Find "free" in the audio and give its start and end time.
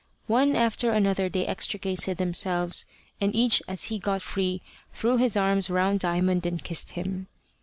4.23-4.63